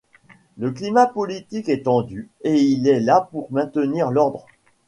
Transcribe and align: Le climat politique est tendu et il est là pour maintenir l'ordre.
Le 0.57 0.71
climat 0.71 1.05
politique 1.05 1.69
est 1.69 1.83
tendu 1.83 2.31
et 2.43 2.59
il 2.59 2.87
est 2.87 3.01
là 3.01 3.27
pour 3.31 3.51
maintenir 3.51 4.09
l'ordre. 4.09 4.47